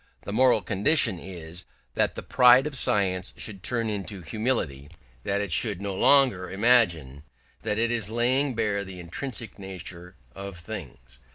[0.23, 1.63] The moral condition is
[1.93, 4.89] that the pride of science should turn into humility,
[5.25, 7.21] that it should no longer imagine
[7.61, 11.19] that it is laying bare the intrinsic nature of things.